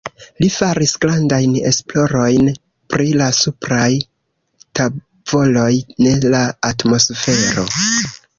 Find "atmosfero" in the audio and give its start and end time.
6.73-7.69